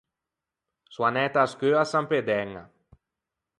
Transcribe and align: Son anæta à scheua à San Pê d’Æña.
Son 0.93 1.03
anæta 1.09 1.39
à 1.43 1.47
scheua 1.51 1.79
à 1.83 1.89
San 1.91 2.03
Pê 2.09 2.19
d’Æña. 2.27 2.63